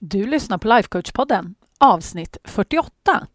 Du 0.00 0.26
lyssnar 0.26 0.58
på 0.58 0.68
Lifecoach-podden, 0.68 1.54
avsnitt 1.78 2.36
48. 2.44 3.26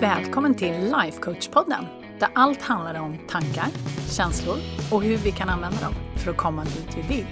Välkommen 0.00 0.54
till 0.54 0.74
Lifecoach-podden, 0.74 1.84
där 2.20 2.28
allt 2.34 2.62
handlar 2.62 3.00
om 3.00 3.18
tankar, 3.28 3.66
känslor 4.10 4.56
och 4.92 5.02
hur 5.02 5.16
vi 5.16 5.30
kan 5.30 5.48
använda 5.48 5.80
dem 5.80 5.94
för 6.16 6.30
att 6.30 6.36
komma 6.36 6.64
dit 6.64 6.96
vi 6.96 7.16
vill. 7.16 7.26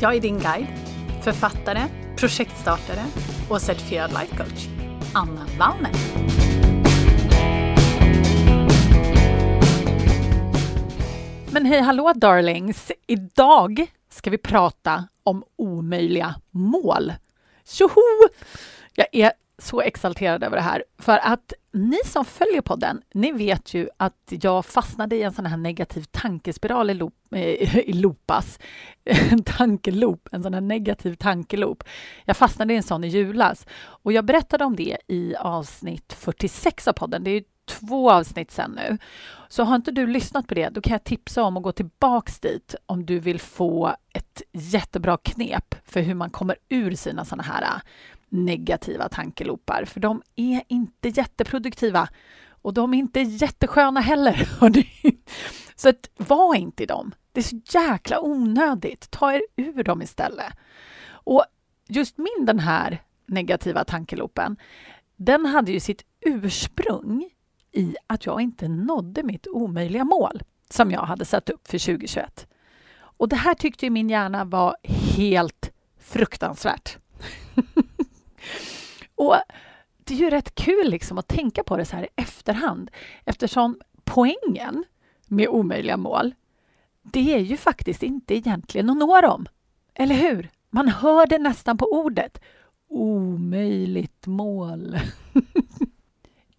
Jag 0.00 0.16
är 0.16 0.20
din 0.20 0.38
guide, 0.38 0.66
författare, 1.22 1.80
projektstartare 2.16 3.04
och 3.50 3.60
certifierad 3.60 4.10
lifecoach, 4.10 4.66
Anna 5.14 5.46
Wallner. 5.58 5.92
Men 11.52 11.66
hej 11.66 11.80
hallå 11.80 12.12
darlings! 12.16 12.92
Idag 13.06 13.86
ska 14.10 14.30
vi 14.30 14.38
prata 14.38 15.08
om 15.24 15.44
omöjliga 15.56 16.34
mål. 16.50 17.12
Tjoho! 17.64 18.28
Jag 18.94 19.06
är 19.12 19.32
så 19.58 19.80
exalterad 19.80 20.44
över 20.44 20.56
det 20.56 20.62
här, 20.62 20.84
för 20.98 21.18
att 21.18 21.52
ni 21.72 21.98
som 22.04 22.24
följer 22.24 22.60
podden, 22.60 23.02
ni 23.14 23.32
vet 23.32 23.74
ju 23.74 23.88
att 23.96 24.32
jag 24.40 24.66
fastnade 24.66 25.16
i 25.16 25.22
en 25.22 25.32
sån 25.32 25.46
här 25.46 25.56
negativ 25.56 26.04
tankespiral 26.10 26.90
i, 26.90 26.94
loop, 26.94 27.14
eh, 27.34 27.78
i 27.78 27.92
loopas. 27.92 28.58
En 29.04 29.44
tankeloop, 29.44 30.28
en 30.32 30.42
sån 30.42 30.54
här 30.54 30.60
negativ 30.60 31.14
tankeloop. 31.14 31.84
Jag 32.24 32.36
fastnade 32.36 32.74
i 32.74 32.76
en 32.76 32.82
sån 32.82 33.04
i 33.04 33.08
julas 33.08 33.66
och 33.80 34.12
jag 34.12 34.24
berättade 34.24 34.64
om 34.64 34.76
det 34.76 34.96
i 35.08 35.34
avsnitt 35.36 36.12
46 36.12 36.88
av 36.88 36.92
podden. 36.92 37.24
Det 37.24 37.30
är 37.30 37.44
två 37.64 38.10
avsnitt 38.10 38.50
sen 38.50 38.70
nu. 38.70 38.98
Så 39.48 39.64
har 39.64 39.76
inte 39.76 39.90
du 39.90 40.06
lyssnat 40.06 40.46
på 40.46 40.54
det, 40.54 40.68
då 40.68 40.80
kan 40.80 40.92
jag 40.92 41.04
tipsa 41.04 41.42
om 41.42 41.56
att 41.56 41.62
gå 41.62 41.72
tillbaks 41.72 42.40
dit 42.40 42.74
om 42.86 43.06
du 43.06 43.18
vill 43.18 43.40
få 43.40 43.96
ett 44.12 44.42
jättebra 44.52 45.16
knep 45.16 45.74
för 45.84 46.00
hur 46.00 46.14
man 46.14 46.30
kommer 46.30 46.56
ur 46.68 46.94
sina 46.94 47.24
såna 47.24 47.42
här 47.42 47.62
äh, 47.62 47.80
negativa 48.28 49.08
tankelopar. 49.08 49.84
För 49.84 50.00
de 50.00 50.22
är 50.36 50.62
inte 50.68 51.08
jätteproduktiva 51.08 52.08
och 52.62 52.74
de 52.74 52.94
är 52.94 52.98
inte 52.98 53.20
jättesköna 53.20 54.00
heller. 54.00 54.48
Så 55.76 55.88
att, 55.88 56.10
var 56.16 56.54
inte 56.54 56.82
i 56.82 56.86
dem. 56.86 57.14
Det 57.32 57.40
är 57.40 57.44
så 57.44 57.60
jäkla 57.78 58.20
onödigt. 58.20 59.10
Ta 59.10 59.32
er 59.32 59.42
ur 59.56 59.84
dem 59.84 60.02
istället. 60.02 60.52
Och 61.08 61.44
just 61.88 62.18
min 62.18 62.46
den 62.46 62.58
här 62.58 63.02
negativa 63.26 63.84
tankelopen, 63.84 64.56
den 65.16 65.46
hade 65.46 65.72
ju 65.72 65.80
sitt 65.80 66.04
ursprung 66.20 67.30
i 67.72 67.96
att 68.06 68.26
jag 68.26 68.40
inte 68.40 68.68
nådde 68.68 69.22
mitt 69.22 69.46
omöjliga 69.46 70.04
mål 70.04 70.42
som 70.70 70.90
jag 70.90 71.00
hade 71.00 71.24
satt 71.24 71.50
upp 71.50 71.68
för 71.68 71.78
2021. 71.78 72.46
Och 72.94 73.28
det 73.28 73.36
här 73.36 73.54
tyckte 73.54 73.90
min 73.90 74.10
hjärna 74.10 74.44
var 74.44 74.76
helt 75.16 75.72
fruktansvärt. 75.98 76.98
och 79.14 79.36
det 80.04 80.14
är 80.14 80.18
ju 80.18 80.30
rätt 80.30 80.54
kul 80.54 80.90
liksom 80.90 81.18
att 81.18 81.28
tänka 81.28 81.64
på 81.64 81.76
det 81.76 81.84
så 81.84 81.96
här 81.96 82.04
i 82.04 82.08
efterhand 82.16 82.90
eftersom 83.24 83.80
poängen 84.04 84.84
med 85.26 85.48
omöjliga 85.48 85.96
mål, 85.96 86.34
det 87.02 87.34
är 87.34 87.38
ju 87.38 87.56
faktiskt 87.56 88.02
inte 88.02 88.34
egentligen 88.34 88.90
att 88.90 88.96
nå 88.96 89.20
dem. 89.20 89.46
Eller 89.94 90.14
hur? 90.14 90.50
Man 90.70 90.88
hör 90.88 91.26
det 91.26 91.38
nästan 91.38 91.78
på 91.78 91.86
ordet. 91.92 92.40
Omöjligt 92.88 94.26
mål. 94.26 94.98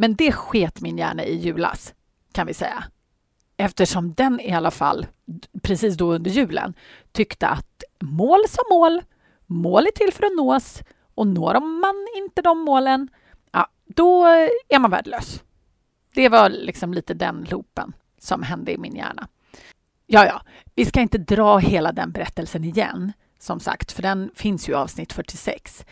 Men 0.03 0.15
det 0.15 0.31
sket 0.31 0.81
min 0.81 0.97
hjärna 0.97 1.23
i 1.23 1.35
julas, 1.35 1.93
kan 2.31 2.47
vi 2.47 2.53
säga. 2.53 2.83
Eftersom 3.57 4.13
den 4.13 4.39
i 4.39 4.53
alla 4.53 4.71
fall, 4.71 5.07
precis 5.61 5.97
då 5.97 6.13
under 6.13 6.31
julen, 6.31 6.73
tyckte 7.11 7.47
att 7.47 7.83
mål 7.99 8.39
som 8.49 8.63
mål, 8.69 9.01
mål 9.45 9.87
är 9.87 9.91
till 9.91 10.13
för 10.13 10.25
att 10.25 10.35
nås 10.35 10.81
och 11.15 11.27
når 11.27 11.53
man 11.81 12.07
inte 12.17 12.41
de 12.41 12.59
målen, 12.59 13.09
ja, 13.51 13.67
då 13.85 14.25
är 14.69 14.79
man 14.79 14.91
värdelös. 14.91 15.43
Det 16.13 16.29
var 16.29 16.49
liksom 16.49 16.93
lite 16.93 17.13
den 17.13 17.47
loopen 17.49 17.93
som 18.17 18.43
hände 18.43 18.71
i 18.71 18.77
min 18.77 18.95
hjärna. 18.95 19.27
Ja, 20.05 20.25
ja, 20.25 20.41
vi 20.75 20.85
ska 20.85 21.01
inte 21.01 21.17
dra 21.17 21.57
hela 21.57 21.91
den 21.91 22.11
berättelsen 22.11 22.63
igen, 22.63 23.11
som 23.39 23.59
sagt, 23.59 23.91
för 23.91 24.01
den 24.01 24.31
finns 24.35 24.69
ju 24.69 24.73
i 24.73 24.75
avsnitt 24.75 25.13
46. 25.13 25.85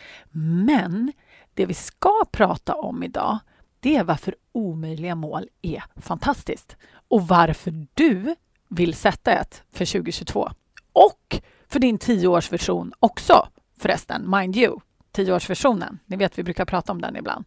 Men 0.66 1.12
det 1.54 1.66
vi 1.66 1.74
ska 1.74 2.24
prata 2.32 2.74
om 2.74 3.02
idag, 3.02 3.38
det 3.82 3.96
är 3.96 4.04
varför 4.04 4.34
omöjliga 4.52 5.14
mål 5.14 5.48
är 5.62 5.84
fantastiskt 5.96 6.76
och 7.08 7.28
varför 7.28 7.86
du 7.94 8.36
vill 8.68 8.94
sätta 8.94 9.32
ett 9.32 9.62
för 9.72 9.84
2022. 9.84 10.50
Och 10.92 11.40
för 11.68 11.80
din 11.80 11.98
tioårsversion 11.98 12.92
också 12.98 13.48
förresten, 13.78 14.30
mind 14.30 14.56
you. 14.56 14.78
Tioårsversionen. 15.12 15.98
Ni 16.06 16.16
vet, 16.16 16.38
vi 16.38 16.42
brukar 16.42 16.64
prata 16.64 16.92
om 16.92 17.00
den 17.00 17.16
ibland. 17.16 17.44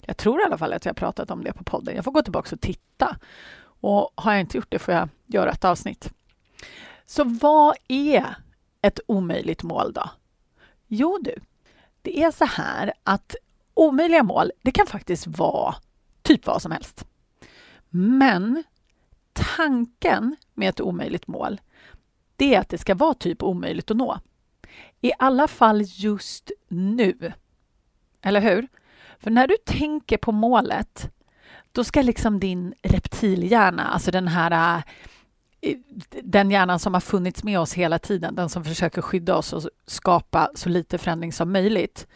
Jag 0.00 0.16
tror 0.16 0.40
i 0.40 0.44
alla 0.44 0.58
fall 0.58 0.72
att 0.72 0.84
jag 0.84 0.90
har 0.90 0.94
pratat 0.94 1.30
om 1.30 1.44
det 1.44 1.52
på 1.52 1.64
podden. 1.64 1.96
Jag 1.96 2.04
får 2.04 2.12
gå 2.12 2.22
tillbaka 2.22 2.54
och 2.54 2.60
titta. 2.60 3.16
Och 3.80 4.10
har 4.14 4.32
jag 4.32 4.40
inte 4.40 4.56
gjort 4.56 4.70
det 4.70 4.78
får 4.78 4.94
jag 4.94 5.08
göra 5.26 5.50
ett 5.50 5.64
avsnitt. 5.64 6.12
Så 7.06 7.24
vad 7.24 7.76
är 7.88 8.36
ett 8.82 9.00
omöjligt 9.06 9.62
mål 9.62 9.92
då? 9.92 10.10
Jo 10.86 11.18
du, 11.22 11.34
det 12.02 12.22
är 12.22 12.30
så 12.30 12.44
här 12.44 12.92
att 13.04 13.36
omöjliga 13.76 14.22
mål, 14.22 14.52
det 14.62 14.70
kan 14.70 14.86
faktiskt 14.86 15.26
vara 15.26 15.74
typ 16.22 16.46
vad 16.46 16.62
som 16.62 16.72
helst. 16.72 17.06
Men 17.90 18.64
tanken 19.32 20.36
med 20.54 20.68
ett 20.68 20.80
omöjligt 20.80 21.26
mål, 21.26 21.60
det 22.36 22.54
är 22.54 22.60
att 22.60 22.68
det 22.68 22.78
ska 22.78 22.94
vara 22.94 23.14
typ 23.14 23.42
omöjligt 23.42 23.90
att 23.90 23.96
nå. 23.96 24.18
I 25.00 25.12
alla 25.18 25.48
fall 25.48 25.82
just 25.84 26.50
nu. 26.68 27.32
Eller 28.22 28.40
hur? 28.40 28.68
För 29.18 29.30
när 29.30 29.48
du 29.48 29.56
tänker 29.66 30.16
på 30.16 30.32
målet, 30.32 31.10
då 31.72 31.84
ska 31.84 32.02
liksom 32.02 32.40
din 32.40 32.74
reptilhjärna, 32.82 33.84
alltså 33.86 34.10
den 34.10 34.28
här 34.28 34.82
eh, 35.60 35.76
den 36.22 36.50
hjärnan 36.50 36.78
som 36.78 36.94
har 36.94 37.00
funnits 37.00 37.44
med 37.44 37.60
oss 37.60 37.74
hela 37.74 37.98
tiden, 37.98 38.34
den 38.34 38.48
som 38.48 38.64
försöker 38.64 39.02
skydda 39.02 39.36
oss 39.36 39.52
och 39.52 39.62
skapa 39.86 40.50
så 40.54 40.68
lite 40.68 40.98
förändring 40.98 41.32
som 41.32 41.52
möjligt. 41.52 42.06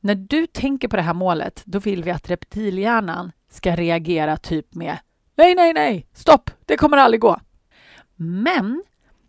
När 0.00 0.14
du 0.14 0.46
tänker 0.46 0.88
på 0.88 0.96
det 0.96 1.02
här 1.02 1.14
målet, 1.14 1.62
då 1.64 1.78
vill 1.78 2.04
vi 2.04 2.10
att 2.10 2.30
reptilhjärnan 2.30 3.32
ska 3.48 3.76
reagera 3.76 4.36
typ 4.36 4.74
med 4.74 4.98
Nej, 5.34 5.54
nej, 5.54 5.72
nej, 5.72 6.06
stopp, 6.12 6.50
det 6.66 6.76
kommer 6.76 6.96
aldrig 6.96 7.20
gå. 7.20 7.40
Men 8.16 8.84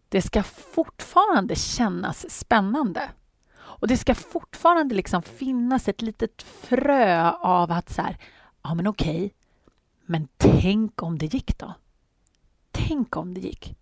det 0.10 0.22
ska 0.22 0.44
fortfarande 0.44 1.56
kännas 1.56 2.30
spännande. 2.30 3.10
Och 3.58 3.88
det 3.88 3.98
ska 3.98 4.16
fortfarande 4.16 4.96
liksom 4.96 5.22
finnas 5.22 5.88
ett 5.88 6.02
litet 6.02 6.42
frö 6.42 7.32
av 7.32 7.72
att 7.72 7.90
så 7.90 8.02
här, 8.02 8.18
ja 8.64 8.74
men 8.74 8.88
okej, 8.88 9.34
men 10.06 10.28
tänk 10.38 11.04
om 11.04 11.18
det 11.18 11.34
gick 11.34 11.58
då? 11.58 11.74
Tänk 12.72 13.18
om 13.18 13.34
det 13.34 13.40
gick. 13.40 13.76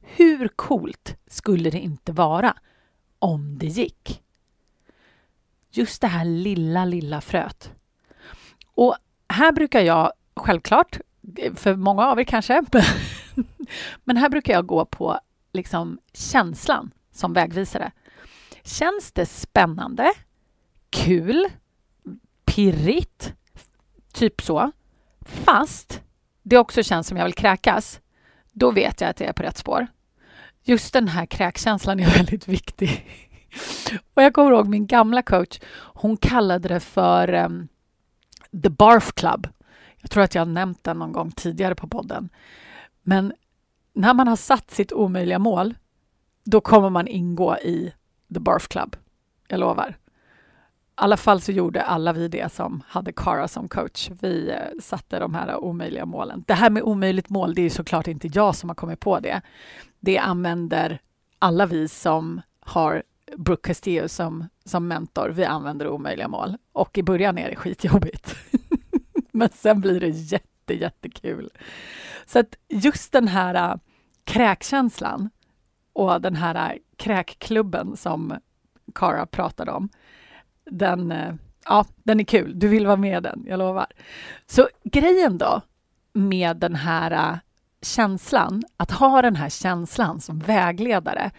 Hur 0.00 0.48
coolt 0.48 1.16
skulle 1.26 1.70
det 1.70 1.80
inte 1.80 2.12
vara 2.12 2.56
om 3.18 3.58
det 3.58 3.66
gick? 3.66 4.23
Just 5.76 6.00
det 6.00 6.06
här 6.06 6.24
lilla, 6.24 6.84
lilla 6.84 7.20
fröet. 7.20 7.72
Och 8.74 8.96
här 9.28 9.52
brukar 9.52 9.80
jag 9.80 10.12
självklart, 10.36 10.98
för 11.54 11.76
många 11.76 12.06
av 12.06 12.20
er 12.20 12.24
kanske, 12.24 12.62
men 14.04 14.16
här 14.16 14.28
brukar 14.28 14.52
jag 14.52 14.66
gå 14.66 14.84
på 14.84 15.18
liksom 15.52 15.98
känslan 16.12 16.90
som 17.12 17.32
vägvisare. 17.32 17.92
Känns 18.62 19.12
det 19.12 19.26
spännande, 19.26 20.12
kul, 20.90 21.46
pirrigt, 22.44 23.34
typ 24.12 24.42
så, 24.42 24.72
fast 25.20 26.02
det 26.42 26.58
också 26.58 26.82
känns 26.82 27.06
som 27.06 27.16
jag 27.16 27.24
vill 27.24 27.34
kräkas, 27.34 28.00
då 28.52 28.70
vet 28.70 29.00
jag 29.00 29.10
att 29.10 29.20
jag 29.20 29.28
är 29.28 29.32
på 29.32 29.42
rätt 29.42 29.58
spår. 29.58 29.86
Just 30.62 30.92
den 30.92 31.08
här 31.08 31.26
kräkkänslan 31.26 32.00
är 32.00 32.10
väldigt 32.18 32.48
viktig. 32.48 33.06
Och 34.14 34.22
jag 34.22 34.34
kommer 34.34 34.52
ihåg 34.52 34.68
min 34.68 34.86
gamla 34.86 35.22
coach, 35.22 35.58
hon 35.94 36.16
kallade 36.16 36.68
det 36.68 36.80
för 36.80 37.34
um, 37.34 37.68
The 38.62 38.70
Barf 38.70 39.12
Club. 39.12 39.48
Jag 39.96 40.10
tror 40.10 40.22
att 40.22 40.34
jag 40.34 40.40
har 40.40 40.52
nämnt 40.52 40.84
den 40.84 40.98
någon 40.98 41.12
gång 41.12 41.30
tidigare 41.30 41.74
på 41.74 41.88
podden. 41.88 42.28
Men 43.02 43.32
när 43.92 44.14
man 44.14 44.28
har 44.28 44.36
satt 44.36 44.70
sitt 44.70 44.92
omöjliga 44.92 45.38
mål, 45.38 45.74
då 46.44 46.60
kommer 46.60 46.90
man 46.90 47.08
ingå 47.08 47.56
i 47.56 47.92
The 48.34 48.40
Barf 48.40 48.68
Club. 48.68 48.96
Jag 49.48 49.60
lovar. 49.60 49.96
I 50.94 50.96
alla 50.96 51.16
fall 51.16 51.40
så 51.40 51.52
gjorde 51.52 51.82
alla 51.82 52.12
vi 52.12 52.28
det 52.28 52.52
som 52.52 52.82
hade 52.88 53.12
Cara 53.12 53.48
som 53.48 53.68
coach. 53.68 54.10
Vi 54.20 54.50
eh, 54.50 54.80
satte 54.80 55.18
de 55.18 55.34
här 55.34 55.56
omöjliga 55.56 56.06
målen. 56.06 56.44
Det 56.46 56.54
här 56.54 56.70
med 56.70 56.82
omöjligt 56.82 57.30
mål, 57.30 57.54
det 57.54 57.62
är 57.62 57.70
såklart 57.70 58.08
inte 58.08 58.28
jag 58.32 58.54
som 58.54 58.70
har 58.70 58.74
kommit 58.74 59.00
på 59.00 59.20
det. 59.20 59.40
Det 60.00 60.18
använder 60.18 61.00
alla 61.38 61.66
vi 61.66 61.88
som 61.88 62.40
har 62.60 63.02
Brooke 63.36 63.68
Castillo 63.68 64.08
som, 64.08 64.48
som 64.64 64.88
mentor. 64.88 65.28
Vi 65.28 65.44
använder 65.44 65.88
omöjliga 65.88 66.28
mål. 66.28 66.56
Och 66.72 66.98
i 66.98 67.02
början 67.02 67.38
är 67.38 67.50
det 67.50 67.56
skitjobbigt. 67.56 68.36
Men 69.32 69.48
sen 69.54 69.80
blir 69.80 70.00
det 70.00 70.08
jätte, 70.08 70.74
jättekul. 70.74 71.50
Så 72.26 72.38
att 72.38 72.56
just 72.68 73.12
den 73.12 73.28
här 73.28 73.54
äh, 73.54 73.76
kräkkänslan 74.24 75.30
och 75.92 76.20
den 76.20 76.36
här 76.36 76.72
äh, 76.72 76.78
kräkklubben 76.96 77.96
som 77.96 78.34
Cara 78.94 79.26
pratade 79.26 79.70
om, 79.72 79.88
den, 80.70 81.12
äh, 81.12 81.34
ja, 81.64 81.84
den 81.96 82.20
är 82.20 82.24
kul. 82.24 82.58
Du 82.58 82.68
vill 82.68 82.86
vara 82.86 82.96
med 82.96 83.22
den, 83.22 83.44
jag 83.46 83.58
lovar. 83.58 83.86
Så 84.46 84.68
grejen 84.84 85.38
då 85.38 85.62
med 86.12 86.56
den 86.56 86.74
här 86.74 87.10
äh, 87.10 87.38
känslan, 87.82 88.62
att 88.76 88.90
ha 88.90 89.22
den 89.22 89.36
här 89.36 89.48
känslan 89.48 90.20
som 90.20 90.38
vägledare, 90.38 91.30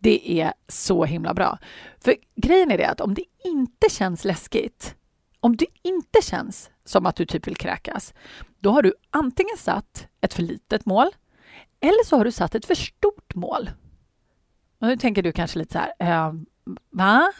det 0.00 0.40
är 0.40 0.52
så 0.68 1.04
himla 1.04 1.34
bra. 1.34 1.58
För 1.98 2.16
grejen 2.36 2.70
är 2.70 2.78
det 2.78 2.88
att 2.88 3.00
om 3.00 3.14
det 3.14 3.24
inte 3.44 3.90
känns 3.90 4.24
läskigt, 4.24 4.94
om 5.40 5.56
det 5.56 5.66
inte 5.82 6.22
känns 6.22 6.70
som 6.84 7.06
att 7.06 7.16
du 7.16 7.26
typ 7.26 7.46
vill 7.46 7.56
kräkas, 7.56 8.14
då 8.58 8.70
har 8.70 8.82
du 8.82 8.94
antingen 9.10 9.56
satt 9.56 10.08
ett 10.20 10.34
för 10.34 10.42
litet 10.42 10.86
mål 10.86 11.08
eller 11.80 12.04
så 12.04 12.16
har 12.16 12.24
du 12.24 12.32
satt 12.32 12.54
ett 12.54 12.66
för 12.66 12.74
stort 12.74 13.34
mål. 13.34 13.70
Och 14.80 14.86
nu 14.86 14.96
tänker 14.96 15.22
du 15.22 15.32
kanske 15.32 15.58
lite 15.58 15.72
så 15.72 15.78
här, 15.78 15.92
eh, 15.98 16.32
va? 16.90 17.32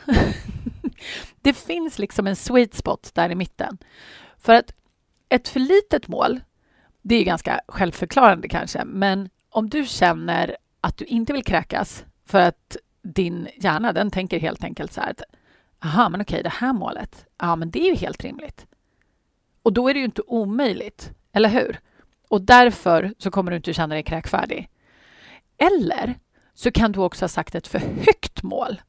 det 1.40 1.52
finns 1.52 1.98
liksom 1.98 2.26
en 2.26 2.36
sweet 2.36 2.74
spot 2.74 3.10
där 3.14 3.30
i 3.30 3.34
mitten. 3.34 3.78
För 4.38 4.54
att 4.54 4.74
ett 5.28 5.48
för 5.48 5.60
litet 5.60 6.08
mål, 6.08 6.40
det 7.02 7.14
är 7.14 7.24
ganska 7.24 7.60
självförklarande 7.68 8.48
kanske, 8.48 8.84
men 8.84 9.30
om 9.50 9.68
du 9.70 9.86
känner 9.86 10.56
att 10.80 10.96
du 10.96 11.04
inte 11.04 11.32
vill 11.32 11.44
kräkas 11.44 12.04
för 12.30 12.40
att 12.40 12.76
din 13.02 13.48
hjärna, 13.56 13.92
den 13.92 14.10
tänker 14.10 14.40
helt 14.40 14.64
enkelt 14.64 14.92
så 14.92 15.00
här 15.00 15.10
att 15.10 15.22
aha, 15.84 16.08
men 16.08 16.20
okej, 16.20 16.42
det 16.42 16.48
här 16.48 16.72
målet, 16.72 17.26
ja, 17.38 17.56
men 17.56 17.70
det 17.70 17.80
är 17.80 17.90
ju 17.90 17.96
helt 17.96 18.24
rimligt. 18.24 18.66
Och 19.62 19.72
då 19.72 19.88
är 19.88 19.94
det 19.94 20.00
ju 20.00 20.04
inte 20.04 20.22
omöjligt, 20.22 21.12
eller 21.32 21.48
hur? 21.48 21.80
Och 22.28 22.42
därför 22.42 23.14
så 23.18 23.30
kommer 23.30 23.50
du 23.50 23.56
inte 23.56 23.72
känna 23.72 23.94
dig 23.94 24.02
kräkfärdig. 24.02 24.68
Eller 25.58 26.18
så 26.54 26.72
kan 26.72 26.92
du 26.92 27.00
också 27.00 27.24
ha 27.24 27.28
sagt 27.28 27.54
ett 27.54 27.66
för 27.66 27.78
högt 27.78 28.42
mål. 28.42 28.80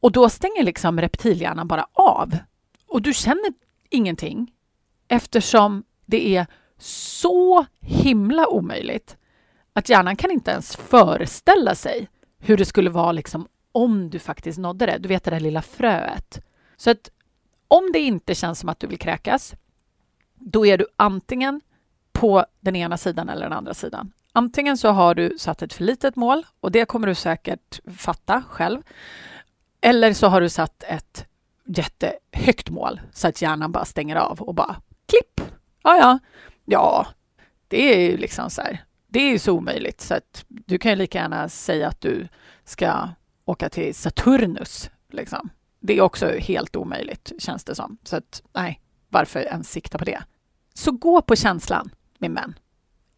Och 0.00 0.12
då 0.12 0.28
stänger 0.28 0.62
liksom 0.62 1.00
reptilhjärnan 1.00 1.68
bara 1.68 1.86
av. 1.92 2.38
Och 2.86 3.02
du 3.02 3.14
känner 3.14 3.52
ingenting 3.90 4.52
eftersom 5.08 5.84
det 6.06 6.36
är 6.36 6.46
så 6.78 7.66
himla 7.80 8.48
omöjligt 8.48 9.16
att 9.72 9.88
hjärnan 9.88 10.16
kan 10.16 10.30
inte 10.30 10.50
ens 10.50 10.76
föreställa 10.76 11.74
sig 11.74 12.08
hur 12.38 12.56
det 12.56 12.64
skulle 12.64 12.90
vara 12.90 13.12
liksom 13.12 13.48
om 13.72 14.10
du 14.10 14.18
faktiskt 14.18 14.58
nådde 14.58 14.86
det. 14.86 14.98
Du 14.98 15.08
vet 15.08 15.24
det 15.24 15.30
där 15.30 15.40
lilla 15.40 15.62
fröet. 15.62 16.40
Så 16.76 16.90
att 16.90 17.10
om 17.68 17.90
det 17.92 17.98
inte 17.98 18.34
känns 18.34 18.58
som 18.58 18.68
att 18.68 18.80
du 18.80 18.86
vill 18.86 18.98
kräkas, 18.98 19.54
då 20.34 20.66
är 20.66 20.78
du 20.78 20.86
antingen 20.96 21.60
på 22.12 22.44
den 22.60 22.76
ena 22.76 22.96
sidan 22.96 23.28
eller 23.28 23.42
den 23.42 23.52
andra 23.52 23.74
sidan. 23.74 24.12
Antingen 24.32 24.78
så 24.78 24.88
har 24.88 25.14
du 25.14 25.38
satt 25.38 25.62
ett 25.62 25.72
för 25.72 25.84
litet 25.84 26.16
mål 26.16 26.46
och 26.60 26.72
det 26.72 26.84
kommer 26.84 27.06
du 27.06 27.14
säkert 27.14 27.80
fatta 27.96 28.42
själv. 28.48 28.82
Eller 29.80 30.12
så 30.12 30.26
har 30.26 30.40
du 30.40 30.48
satt 30.48 30.82
ett 30.82 31.26
jättehögt 31.64 32.70
mål 32.70 33.00
så 33.12 33.28
att 33.28 33.42
hjärnan 33.42 33.72
bara 33.72 33.84
stänger 33.84 34.16
av 34.16 34.40
och 34.40 34.54
bara 34.54 34.76
klipp. 35.06 35.50
Ja, 35.82 35.96
ja, 35.96 36.18
ja, 36.64 37.06
det 37.68 37.94
är 37.94 38.10
ju 38.10 38.16
liksom 38.16 38.50
så 38.50 38.62
här. 38.62 38.84
Det 39.10 39.20
är 39.20 39.30
ju 39.30 39.38
så 39.38 39.52
omöjligt 39.52 40.00
så 40.00 40.14
att 40.14 40.44
du 40.48 40.78
kan 40.78 40.92
ju 40.92 40.96
lika 40.96 41.18
gärna 41.18 41.48
säga 41.48 41.88
att 41.88 42.00
du 42.00 42.28
ska 42.64 43.08
åka 43.44 43.68
till 43.68 43.94
Saturnus. 43.94 44.90
Liksom. 45.12 45.48
Det 45.80 45.98
är 45.98 46.00
också 46.00 46.26
helt 46.28 46.76
omöjligt 46.76 47.32
känns 47.38 47.64
det 47.64 47.74
som. 47.74 47.98
Så 48.02 48.16
att 48.16 48.42
nej, 48.52 48.80
varför 49.08 49.40
ens 49.40 49.70
sikta 49.70 49.98
på 49.98 50.04
det? 50.04 50.22
Så 50.74 50.92
gå 50.92 51.22
på 51.22 51.36
känslan 51.36 51.90
med 52.18 52.30
män. 52.30 52.54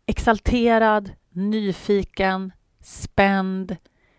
Exalterad, 0.07 1.11
nyfiken, 1.31 2.53
spänd, 2.81 3.77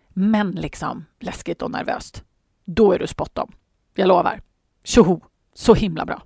men 0.08 0.50
liksom 0.50 1.04
läskigt 1.20 1.62
och 1.62 1.70
nervöst. 1.70 2.24
Då 2.64 2.92
är 2.92 2.98
du 2.98 3.06
spot 3.06 3.38
on. 3.38 3.52
Jag 3.94 4.08
lovar. 4.08 4.40
Tjoho! 4.84 5.20
Så 5.54 5.74
himla 5.74 6.06
bra. 6.06 6.22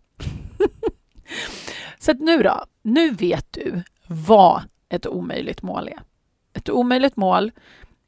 så 1.99 2.11
att 2.11 2.21
nu 2.21 2.43
då, 2.43 2.65
nu 2.83 3.11
vet 3.11 3.53
du 3.53 3.83
vad 4.07 4.63
ett 4.89 5.07
omöjligt 5.07 5.63
mål 5.63 5.89
är. 5.89 6.03
Ett 6.53 6.69
omöjligt 6.69 7.17
mål 7.17 7.53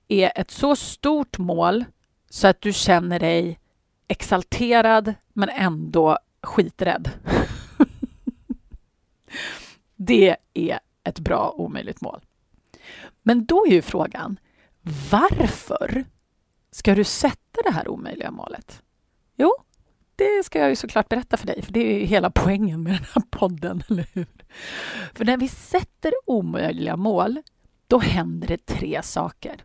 är 0.08 0.32
ett 0.34 0.50
så 0.50 0.76
stort 0.76 1.38
mål 1.38 1.84
så 2.30 2.48
att 2.48 2.60
du 2.60 2.72
känner 2.72 3.19
dig 3.19 3.58
exalterad 4.08 5.14
men 5.32 5.48
ändå 5.48 6.19
skiträdd. 6.42 7.10
det 9.96 10.36
är 10.54 10.80
ett 11.04 11.20
bra 11.20 11.50
omöjligt 11.56 12.00
mål. 12.00 12.20
Men 13.22 13.44
då 13.44 13.66
är 13.66 13.70
ju 13.70 13.82
frågan, 13.82 14.38
varför 15.10 16.04
ska 16.70 16.94
du 16.94 17.04
sätta 17.04 17.62
det 17.64 17.70
här 17.70 17.88
omöjliga 17.88 18.30
målet? 18.30 18.82
Jo, 19.36 19.54
ska 20.48 20.58
jag 20.58 20.68
ju 20.68 20.76
såklart 20.76 21.08
berätta 21.08 21.36
för 21.36 21.46
dig, 21.46 21.62
för 21.62 21.72
det 21.72 21.80
är 21.80 21.98
ju 21.98 22.06
hela 22.06 22.30
poängen 22.30 22.82
med 22.82 22.92
den 22.92 23.04
här 23.14 23.22
podden, 23.30 23.82
eller 23.88 24.06
hur? 24.12 24.26
För 25.14 25.24
när 25.24 25.36
vi 25.36 25.48
sätter 25.48 26.12
omöjliga 26.26 26.96
mål, 26.96 27.42
då 27.86 27.98
händer 27.98 28.48
det 28.48 28.66
tre 28.66 29.02
saker. 29.02 29.64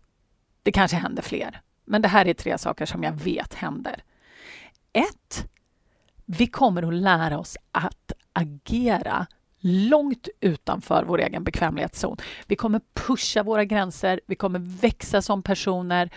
Det 0.63 0.71
kanske 0.71 0.97
händer 0.97 1.23
fler, 1.23 1.61
men 1.85 2.01
det 2.01 2.07
här 2.07 2.27
är 2.27 2.33
tre 2.33 2.57
saker 2.57 2.85
som 2.85 3.03
jag 3.03 3.11
vet 3.11 3.53
händer. 3.53 4.03
Ett, 4.93 5.47
vi 6.25 6.47
kommer 6.47 6.83
att 6.83 6.93
lära 6.93 7.39
oss 7.39 7.57
att 7.71 8.11
agera 8.33 9.27
långt 9.59 10.27
utanför 10.39 11.03
vår 11.07 11.21
egen 11.21 11.43
bekvämlighetszon. 11.43 12.17
Vi 12.47 12.55
kommer 12.55 12.81
pusha 12.93 13.43
våra 13.43 13.65
gränser, 13.65 14.19
vi 14.25 14.35
kommer 14.35 14.59
växa 14.59 15.21
som 15.21 15.43
personer 15.43 16.09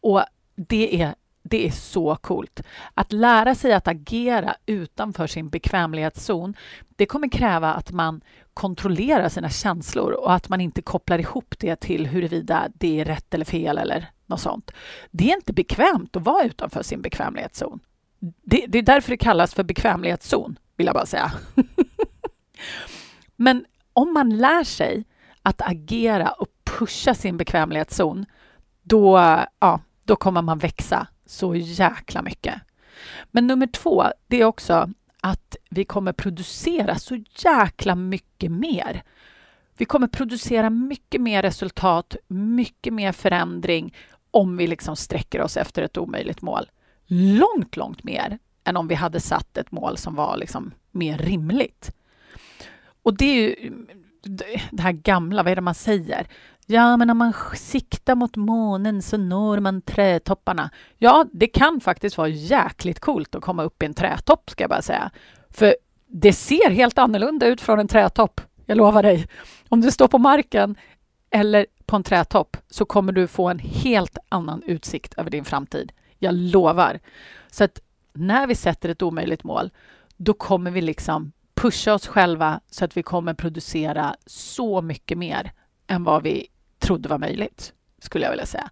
och 0.00 0.24
det 0.56 1.02
är, 1.02 1.14
det 1.46 1.66
är 1.66 1.70
så 1.70 2.16
coolt. 2.16 2.62
Att 2.94 3.12
lära 3.12 3.54
sig 3.54 3.72
att 3.72 3.88
agera 3.88 4.56
utanför 4.66 5.26
sin 5.26 5.48
bekvämlighetszon, 5.48 6.54
det 6.96 7.06
kommer 7.06 7.28
kräva 7.28 7.74
att 7.74 7.92
man 7.92 8.20
kontrollerar 8.54 9.28
sina 9.28 9.50
känslor 9.50 10.12
och 10.12 10.32
att 10.32 10.48
man 10.48 10.60
inte 10.60 10.82
kopplar 10.82 11.18
ihop 11.18 11.54
det 11.58 11.76
till 11.76 12.06
huruvida 12.06 12.68
det 12.74 13.00
är 13.00 13.04
rätt 13.04 13.34
eller 13.34 13.44
fel 13.44 13.78
eller 13.78 14.10
något 14.26 14.40
sånt. 14.40 14.70
Det 15.10 15.30
är 15.30 15.36
inte 15.36 15.52
bekvämt 15.52 16.16
att 16.16 16.22
vara 16.22 16.44
utanför 16.44 16.82
sin 16.82 17.02
bekvämlighetszon. 17.02 17.80
Det, 18.42 18.66
det 18.68 18.78
är 18.78 18.82
därför 18.82 19.10
det 19.10 19.16
kallas 19.16 19.54
för 19.54 19.62
bekvämlighetszon, 19.62 20.58
vill 20.76 20.86
jag 20.86 20.94
bara 20.94 21.06
säga. 21.06 21.32
Men 23.36 23.64
om 23.92 24.12
man 24.14 24.36
lär 24.36 24.64
sig 24.64 25.04
att 25.42 25.62
agera 25.62 26.30
och 26.30 26.48
pusha 26.64 27.14
sin 27.14 27.36
bekvämlighetszon, 27.36 28.26
då, 28.82 29.18
ja, 29.58 29.80
då 30.04 30.16
kommer 30.16 30.42
man 30.42 30.58
växa 30.58 31.06
så 31.26 31.54
jäkla 31.54 32.22
mycket. 32.22 32.54
Men 33.30 33.46
nummer 33.46 33.66
två, 33.66 34.04
det 34.26 34.40
är 34.40 34.44
också 34.44 34.90
att 35.20 35.56
vi 35.70 35.84
kommer 35.84 36.12
producera 36.12 36.98
så 36.98 37.24
jäkla 37.44 37.94
mycket 37.94 38.50
mer. 38.50 39.02
Vi 39.76 39.84
kommer 39.84 40.06
producera 40.06 40.70
mycket 40.70 41.20
mer 41.20 41.42
resultat, 41.42 42.16
mycket 42.28 42.92
mer 42.92 43.12
förändring 43.12 43.94
om 44.30 44.56
vi 44.56 44.66
liksom 44.66 44.96
sträcker 44.96 45.40
oss 45.40 45.56
efter 45.56 45.82
ett 45.82 45.98
omöjligt 45.98 46.42
mål. 46.42 46.70
Långt, 47.06 47.76
långt 47.76 48.04
mer 48.04 48.38
än 48.64 48.76
om 48.76 48.88
vi 48.88 48.94
hade 48.94 49.20
satt 49.20 49.56
ett 49.56 49.72
mål 49.72 49.96
som 49.96 50.14
var 50.14 50.36
liksom 50.36 50.72
mer 50.90 51.18
rimligt. 51.18 51.92
Och 53.02 53.16
det 53.16 53.24
är 53.24 53.34
ju 53.34 53.72
det 54.70 54.82
här 54.82 54.92
gamla, 54.92 55.42
vad 55.42 55.52
är 55.52 55.56
det 55.56 55.62
man 55.62 55.74
säger? 55.74 56.26
Ja, 56.66 56.96
men 56.96 57.10
om 57.10 57.18
man 57.18 57.32
siktar 57.56 58.14
mot 58.14 58.36
månen 58.36 59.02
så 59.02 59.16
når 59.16 59.60
man 59.60 59.82
trädtopparna. 59.82 60.70
Ja, 60.98 61.26
det 61.32 61.46
kan 61.46 61.80
faktiskt 61.80 62.18
vara 62.18 62.28
jäkligt 62.28 63.00
coolt 63.00 63.34
att 63.34 63.42
komma 63.42 63.62
upp 63.62 63.82
i 63.82 63.86
en 63.86 63.94
trädtopp, 63.94 64.50
ska 64.50 64.62
jag 64.62 64.70
bara 64.70 64.82
säga. 64.82 65.10
För 65.50 65.76
det 66.06 66.32
ser 66.32 66.70
helt 66.70 66.98
annorlunda 66.98 67.46
ut 67.46 67.60
från 67.60 67.80
en 67.80 67.88
trädtopp, 67.88 68.40
jag 68.66 68.76
lovar 68.76 69.02
dig. 69.02 69.28
Om 69.68 69.80
du 69.80 69.90
står 69.90 70.08
på 70.08 70.18
marken 70.18 70.76
eller 71.30 71.66
på 71.86 71.96
en 71.96 72.02
trädtopp 72.02 72.56
så 72.70 72.84
kommer 72.84 73.12
du 73.12 73.26
få 73.26 73.48
en 73.48 73.58
helt 73.58 74.18
annan 74.28 74.62
utsikt 74.62 75.14
över 75.14 75.30
din 75.30 75.44
framtid. 75.44 75.92
Jag 76.18 76.34
lovar. 76.34 77.00
Så 77.50 77.64
att 77.64 77.80
när 78.12 78.46
vi 78.46 78.54
sätter 78.54 78.88
ett 78.88 79.02
omöjligt 79.02 79.44
mål, 79.44 79.70
då 80.16 80.32
kommer 80.32 80.70
vi 80.70 80.80
liksom 80.80 81.32
pusha 81.54 81.94
oss 81.94 82.06
själva 82.06 82.60
så 82.70 82.84
att 82.84 82.96
vi 82.96 83.02
kommer 83.02 83.34
producera 83.34 84.16
så 84.26 84.82
mycket 84.82 85.18
mer 85.18 85.52
än 85.86 86.04
vad 86.04 86.22
vi 86.22 86.46
trodde 86.84 87.08
var 87.08 87.18
möjligt, 87.18 87.72
skulle 87.98 88.24
jag 88.24 88.30
vilja 88.30 88.46
säga. 88.46 88.70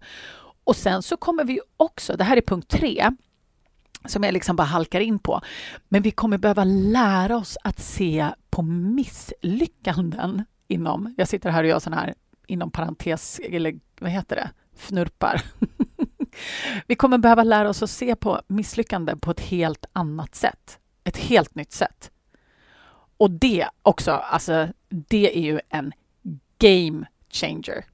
Och 0.63 0.75
sen 0.75 1.01
så 1.03 1.17
kommer 1.17 1.43
vi 1.43 1.59
också, 1.77 2.17
det 2.17 2.23
här 2.23 2.37
är 2.37 2.41
punkt 2.41 2.67
tre, 2.69 3.11
som 4.05 4.23
jag 4.23 4.33
liksom 4.33 4.55
bara 4.55 4.67
halkar 4.67 4.99
in 4.99 5.19
på. 5.19 5.41
Men 5.89 6.01
vi 6.01 6.11
kommer 6.11 6.37
behöva 6.37 6.63
lära 6.63 7.37
oss 7.37 7.57
att 7.63 7.79
se 7.79 8.29
på 8.49 8.61
misslyckanden 8.61 10.43
inom, 10.67 11.13
jag 11.17 11.27
sitter 11.27 11.49
här 11.49 11.63
och 11.63 11.69
gör 11.69 11.79
sådana 11.79 12.01
här 12.01 12.13
inom 12.47 12.71
parentes, 12.71 13.39
eller 13.39 13.79
vad 13.99 14.11
heter 14.11 14.35
det, 14.35 14.49
fnurpar. 14.75 15.41
vi 16.87 16.95
kommer 16.95 17.17
behöva 17.17 17.43
lära 17.43 17.69
oss 17.69 17.83
att 17.83 17.89
se 17.89 18.15
på 18.15 18.41
misslyckanden 18.47 19.19
på 19.19 19.31
ett 19.31 19.39
helt 19.39 19.85
annat 19.93 20.35
sätt. 20.35 20.79
Ett 21.03 21.17
helt 21.17 21.55
nytt 21.55 21.71
sätt. 21.71 22.11
Och 23.17 23.31
det 23.31 23.69
också, 23.81 24.11
alltså 24.11 24.67
det 24.89 25.37
är 25.37 25.41
ju 25.41 25.59
en 25.69 25.93
game 26.57 27.05
changer 27.29 27.85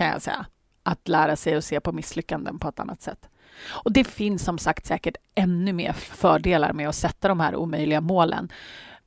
kan 0.00 0.08
jag 0.08 0.22
säga. 0.22 0.46
att 0.82 1.08
lära 1.08 1.36
sig 1.36 1.54
att 1.54 1.64
se 1.64 1.80
på 1.80 1.92
misslyckanden 1.92 2.58
på 2.58 2.68
ett 2.68 2.80
annat 2.80 3.02
sätt. 3.02 3.28
Och 3.64 3.92
det 3.92 4.04
finns 4.04 4.44
som 4.44 4.58
sagt 4.58 4.86
säkert 4.86 5.16
ännu 5.34 5.72
mer 5.72 5.92
fördelar 5.92 6.72
med 6.72 6.88
att 6.88 6.94
sätta 6.94 7.28
de 7.28 7.40
här 7.40 7.56
omöjliga 7.56 8.00
målen. 8.00 8.52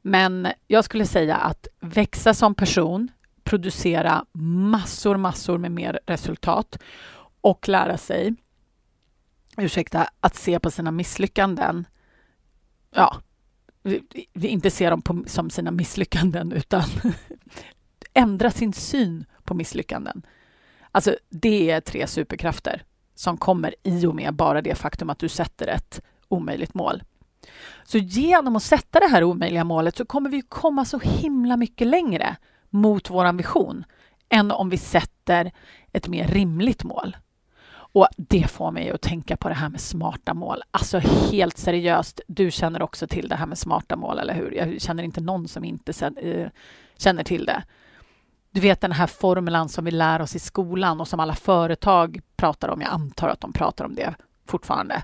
Men 0.02 0.48
jag 0.68 0.86
skulle 0.86 1.06
säga 1.06 1.36
att 1.36 1.68
växa 1.80 2.34
som 2.34 2.56
person, 2.56 3.12
producera 3.44 4.26
massor, 4.72 5.18
massor 5.18 5.58
med 5.58 5.72
mer 5.72 6.00
resultat 6.06 6.78
och 7.42 7.70
lära 7.70 7.98
sig, 7.98 8.36
ursäkta, 9.58 10.10
att 10.20 10.36
se 10.36 10.60
på 10.60 10.72
sina 10.72 10.92
misslyckanden. 10.92 11.86
Ja, 12.92 13.18
vi 14.34 14.48
inte 14.48 14.72
se 14.72 14.90
dem 14.90 15.02
på, 15.02 15.24
som 15.28 15.50
sina 15.50 15.72
misslyckanden 15.72 16.52
utan 16.52 16.84
ändra 18.14 18.52
sin 18.52 18.74
syn 18.74 19.26
på 19.44 19.54
misslyckanden. 19.54 20.24
Alltså, 20.96 21.16
det 21.30 21.72
är 21.72 21.82
tre 21.82 22.08
superkrafter 22.08 22.84
som 23.16 23.38
kommer 23.38 23.76
i 23.84 24.06
och 24.06 24.16
med 24.16 24.34
bara 24.34 24.62
det 24.62 24.76
faktum 24.76 25.10
att 25.10 25.20
du 25.20 25.30
sätter 25.30 25.68
ett 25.68 26.02
omöjligt 26.28 26.74
mål. 26.74 27.04
Så 27.84 27.98
genom 27.98 28.56
att 28.56 28.64
sätta 28.64 29.00
det 29.00 29.08
här 29.08 29.24
omöjliga 29.24 29.64
målet 29.64 29.98
så 29.98 30.06
kommer 30.06 30.30
vi 30.30 30.42
komma 30.42 30.86
så 30.86 31.00
himla 31.00 31.58
mycket 31.58 31.88
längre 31.88 32.36
mot 32.70 33.10
vår 33.10 33.34
vision 33.34 33.86
än 34.30 34.52
om 34.52 34.70
vi 34.70 34.78
sätter 34.78 35.52
ett 35.92 36.08
mer 36.08 36.28
rimligt 36.28 36.84
mål. 36.84 37.18
Och 37.72 38.08
det 38.18 38.52
får 38.52 38.72
mig 38.72 38.92
att 38.92 39.02
tänka 39.02 39.38
på 39.38 39.50
det 39.50 39.56
här 39.56 39.70
med 39.70 39.82
smarta 39.82 40.34
mål. 40.34 40.64
Alltså 40.72 41.00
helt 41.32 41.58
seriöst, 41.58 42.22
du 42.28 42.52
känner 42.52 42.82
också 42.82 43.08
till 43.08 43.28
det 43.28 43.36
här 43.36 43.46
med 43.46 43.58
smarta 43.58 43.96
mål, 43.96 44.20
eller 44.20 44.34
hur? 44.34 44.52
Jag 44.52 44.82
känner 44.82 45.04
inte 45.04 45.22
någon 45.22 45.48
som 45.48 45.64
inte 45.64 46.12
eh, 46.22 46.48
känner 46.98 47.24
till 47.24 47.46
det. 47.46 47.64
Du 48.54 48.62
vet 48.62 48.82
den 48.82 48.92
här 48.92 49.08
formulan 49.08 49.70
som 49.70 49.86
vi 49.86 49.92
lär 49.92 50.22
oss 50.22 50.36
i 50.36 50.40
skolan 50.40 51.02
och 51.02 51.08
som 51.08 51.20
alla 51.20 51.36
företag 51.36 52.22
pratar 52.36 52.70
om. 52.70 52.82
Jag 52.82 52.92
antar 52.92 53.28
att 53.28 53.42
de 53.42 53.54
pratar 53.54 53.86
om 53.86 53.96
det 53.96 54.16
fortfarande. 54.46 55.04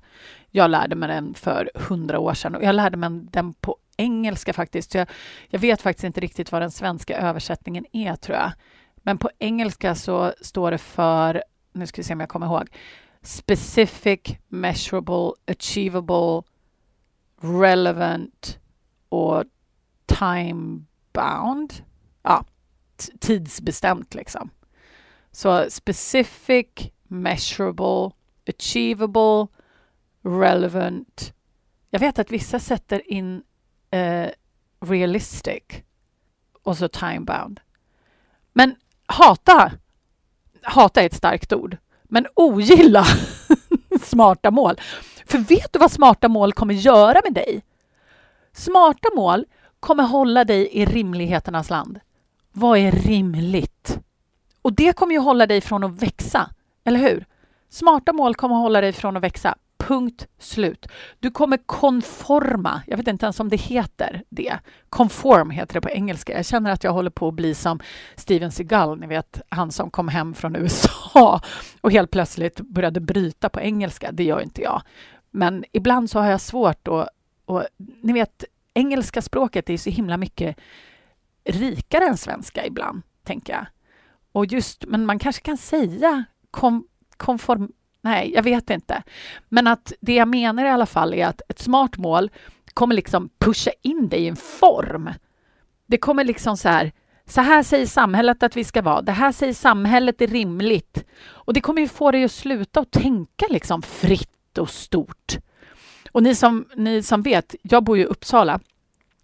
Jag 0.51 0.71
lärde 0.71 0.95
mig 0.95 1.09
den 1.09 1.33
för 1.33 1.71
hundra 1.75 2.19
år 2.19 2.33
sedan 2.33 2.55
och 2.55 2.63
jag 2.63 2.75
lärde 2.75 2.97
mig 2.97 3.09
den 3.09 3.53
på 3.53 3.77
engelska 3.97 4.53
faktiskt. 4.53 4.95
Jag, 4.95 5.07
jag 5.47 5.59
vet 5.59 5.81
faktiskt 5.81 6.03
inte 6.03 6.19
riktigt 6.19 6.51
vad 6.51 6.61
den 6.61 6.71
svenska 6.71 7.17
översättningen 7.17 7.85
är, 7.91 8.15
tror 8.15 8.37
jag. 8.37 8.51
Men 8.95 9.17
på 9.17 9.29
engelska 9.39 9.95
så 9.95 10.33
står 10.41 10.71
det 10.71 10.77
för, 10.77 11.43
nu 11.73 11.87
ska 11.87 12.01
vi 12.01 12.03
se 12.03 12.13
om 12.13 12.19
jag 12.19 12.29
kommer 12.29 12.45
ihåg, 12.45 12.69
specific, 13.21 14.19
measurable, 14.47 15.31
achievable, 15.47 16.41
relevant 17.41 18.59
och 19.09 19.43
time 20.05 20.85
bound. 21.13 21.73
Ja, 22.23 22.45
tidsbestämt 23.19 24.13
liksom. 24.13 24.49
Så 25.31 25.69
specific, 25.69 26.67
measurable, 27.07 28.11
achievable, 28.47 29.47
relevant. 30.21 31.33
Jag 31.89 31.99
vet 31.99 32.19
att 32.19 32.31
vissa 32.31 32.59
sätter 32.59 33.11
in 33.11 33.43
eh, 33.91 34.29
realistic 34.79 35.63
och 36.63 36.77
så 36.77 36.87
time 36.87 37.19
bound. 37.19 37.59
Men 38.53 38.75
hata, 39.05 39.71
hata 40.61 41.01
är 41.01 41.05
ett 41.05 41.15
starkt 41.15 41.53
ord, 41.53 41.77
men 42.03 42.27
ogilla 42.35 43.05
smarta 44.01 44.51
mål. 44.51 44.75
För 45.25 45.37
vet 45.37 45.73
du 45.73 45.79
vad 45.79 45.91
smarta 45.91 46.27
mål 46.27 46.53
kommer 46.53 46.73
göra 46.73 47.21
med 47.23 47.33
dig? 47.33 47.61
Smarta 48.53 49.09
mål 49.15 49.45
kommer 49.79 50.03
hålla 50.03 50.45
dig 50.45 50.69
i 50.71 50.85
rimligheternas 50.85 51.69
land. 51.69 51.99
Vad 52.51 52.77
är 52.77 52.91
rimligt? 52.91 53.99
Och 54.61 54.73
det 54.73 54.93
kommer 54.93 55.13
ju 55.13 55.19
hålla 55.19 55.47
dig 55.47 55.61
från 55.61 55.83
att 55.83 56.01
växa, 56.01 56.49
eller 56.83 56.99
hur? 56.99 57.25
Smarta 57.69 58.13
mål 58.13 58.35
kommer 58.35 58.55
att 58.55 58.61
hålla 58.61 58.81
dig 58.81 58.93
från 58.93 59.17
att 59.17 59.23
växa. 59.23 59.55
Punkt 59.77 60.27
slut. 60.39 60.87
Du 61.19 61.31
kommer 61.31 61.57
konforma. 61.57 62.81
Jag 62.87 62.97
vet 62.97 63.07
inte 63.07 63.25
ens 63.25 63.39
om 63.39 63.49
det 63.49 63.55
heter 63.55 64.23
det. 64.29 64.59
Conform 64.89 65.49
heter 65.49 65.73
det 65.73 65.81
på 65.81 65.89
engelska. 65.89 66.35
Jag 66.35 66.45
känner 66.45 66.71
att 66.71 66.83
jag 66.83 66.93
håller 66.93 67.09
på 67.09 67.27
att 67.27 67.33
bli 67.33 67.55
som 67.55 67.79
Steven 68.15 68.51
Seagal, 68.51 68.99
ni 68.99 69.07
vet 69.07 69.41
han 69.49 69.71
som 69.71 69.91
kom 69.91 70.07
hem 70.07 70.33
från 70.33 70.55
USA 70.55 71.41
och 71.81 71.91
helt 71.91 72.11
plötsligt 72.11 72.59
började 72.59 72.99
bryta 72.99 73.49
på 73.49 73.59
engelska. 73.59 74.11
Det 74.11 74.23
gör 74.23 74.41
inte 74.41 74.61
jag. 74.61 74.81
Men 75.31 75.65
ibland 75.71 76.09
så 76.09 76.19
har 76.19 76.29
jag 76.29 76.41
svårt 76.41 76.87
att... 76.87 77.09
Och, 77.45 77.63
ni 78.01 78.13
vet, 78.13 78.43
engelska 78.73 79.21
språket 79.21 79.69
är 79.69 79.77
så 79.77 79.89
himla 79.89 80.17
mycket 80.17 80.57
rikare 81.51 82.05
än 82.05 82.17
svenska 82.17 82.65
ibland, 82.65 83.01
tänker 83.23 83.53
jag. 83.53 83.65
Och 84.31 84.45
just, 84.45 84.85
men 84.87 85.05
man 85.05 85.19
kanske 85.19 85.41
kan 85.41 85.57
säga 85.57 86.23
kom, 86.51 86.87
konform... 87.17 87.71
Nej, 88.01 88.31
jag 88.35 88.43
vet 88.43 88.69
inte. 88.69 89.03
Men 89.49 89.67
att 89.67 89.93
det 89.99 90.15
jag 90.15 90.27
menar 90.27 90.65
i 90.65 90.69
alla 90.69 90.85
fall 90.85 91.13
är 91.13 91.25
att 91.25 91.41
ett 91.49 91.59
smart 91.59 91.97
mål 91.97 92.31
kommer 92.73 92.95
liksom 92.95 93.29
pusha 93.39 93.71
in 93.81 94.09
dig 94.09 94.19
i 94.19 94.27
en 94.27 94.35
form. 94.35 95.09
Det 95.85 95.97
kommer 95.97 96.23
liksom 96.23 96.57
så 96.57 96.69
här, 96.69 96.91
så 97.25 97.41
här 97.41 97.63
säger 97.63 97.85
samhället 97.85 98.43
att 98.43 98.57
vi 98.57 98.63
ska 98.63 98.81
vara, 98.81 99.01
det 99.01 99.11
här 99.11 99.31
säger 99.31 99.53
samhället 99.53 100.21
är 100.21 100.27
rimligt. 100.27 101.03
Och 101.27 101.53
det 101.53 101.61
kommer 101.61 101.81
ju 101.81 101.87
få 101.87 102.11
dig 102.11 102.23
att 102.23 102.31
sluta 102.31 102.79
och 102.79 102.91
tänka 102.91 103.45
liksom 103.49 103.81
fritt 103.81 104.57
och 104.57 104.69
stort. 104.69 105.37
Och 106.11 106.23
ni 106.23 106.35
som, 106.35 106.65
ni 106.75 107.03
som 107.03 107.21
vet, 107.21 107.55
jag 107.61 107.83
bor 107.83 107.97
ju 107.97 108.03
i 108.03 108.05
Uppsala 108.05 108.59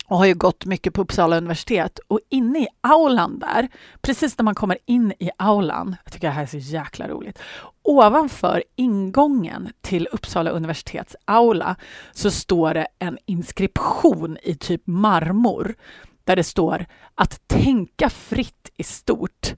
och 0.07 0.17
har 0.17 0.25
ju 0.25 0.33
gått 0.33 0.65
mycket 0.65 0.93
på 0.93 1.01
Uppsala 1.01 1.37
universitet. 1.37 1.99
Och 2.07 2.19
inne 2.29 2.59
i 2.59 2.67
aulan 2.81 3.39
där, 3.39 3.67
precis 4.01 4.37
när 4.37 4.43
man 4.43 4.55
kommer 4.55 4.77
in 4.85 5.13
i 5.19 5.29
aulan, 5.37 5.95
jag 6.03 6.13
tycker 6.13 6.27
det 6.27 6.33
här 6.33 6.43
är 6.43 6.47
så 6.47 6.57
jäkla 6.57 7.07
roligt, 7.07 7.39
ovanför 7.81 8.63
ingången 8.75 9.69
till 9.81 10.07
Uppsala 10.11 10.49
universitets 10.49 11.15
aula 11.25 11.75
så 12.11 12.31
står 12.31 12.73
det 12.73 12.87
en 12.99 13.17
inskription 13.25 14.37
i 14.43 14.55
typ 14.55 14.81
marmor 14.85 15.75
där 16.23 16.35
det 16.35 16.43
står 16.43 16.85
att 17.15 17.47
tänka 17.47 18.09
fritt 18.09 18.69
är 18.77 18.83
stort, 18.83 19.53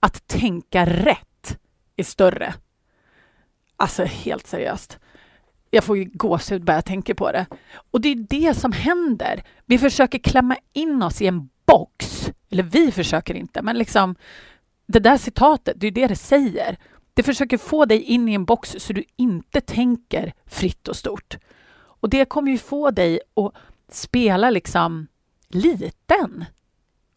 att 0.00 0.26
tänka 0.26 0.86
rätt 0.86 1.58
är 1.96 2.04
större. 2.04 2.54
Alltså 3.76 4.04
helt 4.04 4.46
seriöst. 4.46 4.98
Jag 5.76 5.84
får 5.84 5.98
ju 5.98 6.04
gåshud 6.04 6.64
bara 6.64 6.76
jag 6.76 6.84
tänker 6.84 7.14
på 7.14 7.32
det. 7.32 7.46
Och 7.90 8.00
det 8.00 8.08
är 8.08 8.16
det 8.16 8.54
som 8.54 8.72
händer. 8.72 9.44
Vi 9.66 9.78
försöker 9.78 10.18
klämma 10.18 10.56
in 10.72 11.02
oss 11.02 11.22
i 11.22 11.26
en 11.26 11.48
box. 11.66 12.30
Eller 12.50 12.62
vi 12.62 12.92
försöker 12.92 13.34
inte, 13.34 13.62
men 13.62 13.78
liksom 13.78 14.16
det 14.86 14.98
där 14.98 15.16
citatet, 15.16 15.80
det 15.80 15.86
är 15.86 15.90
det 15.90 16.06
det 16.06 16.16
säger. 16.16 16.76
Det 17.14 17.22
försöker 17.22 17.58
få 17.58 17.84
dig 17.84 18.02
in 18.02 18.28
i 18.28 18.34
en 18.34 18.44
box 18.44 18.76
så 18.78 18.92
du 18.92 19.04
inte 19.16 19.60
tänker 19.60 20.32
fritt 20.46 20.88
och 20.88 20.96
stort. 20.96 21.36
Och 21.76 22.10
det 22.10 22.24
kommer 22.24 22.50
ju 22.50 22.58
få 22.58 22.90
dig 22.90 23.20
att 23.34 23.54
spela 23.94 24.50
liksom 24.50 25.06
liten 25.48 26.44